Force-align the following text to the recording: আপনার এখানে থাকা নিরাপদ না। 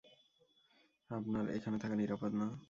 আপনার 1.09 1.45
এখানে 1.49 1.77
থাকা 1.77 1.95
নিরাপদ 1.95 2.31
না। 2.33 2.47